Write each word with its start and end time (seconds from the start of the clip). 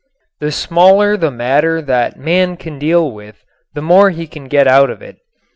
The 0.39 0.51
smaller 0.51 1.15
the 1.15 1.29
matter 1.29 1.79
that 1.79 2.17
man 2.17 2.57
can 2.57 2.79
deal 2.79 3.11
with 3.11 3.45
the 3.75 3.83
more 3.83 4.09
he 4.09 4.25
can 4.25 4.45
get 4.45 4.67
out 4.67 4.89
of 4.89 5.03
it. 5.03 5.17